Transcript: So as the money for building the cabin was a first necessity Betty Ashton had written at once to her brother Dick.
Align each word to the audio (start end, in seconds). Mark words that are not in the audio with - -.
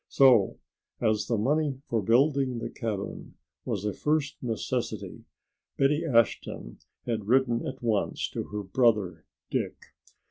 So 0.07 0.57
as 0.99 1.27
the 1.27 1.37
money 1.37 1.79
for 1.87 2.01
building 2.01 2.57
the 2.57 2.71
cabin 2.71 3.35
was 3.65 3.85
a 3.85 3.93
first 3.93 4.35
necessity 4.41 5.25
Betty 5.77 6.03
Ashton 6.03 6.79
had 7.05 7.27
written 7.27 7.67
at 7.67 7.83
once 7.83 8.27
to 8.31 8.45
her 8.45 8.63
brother 8.63 9.27
Dick. 9.51 9.75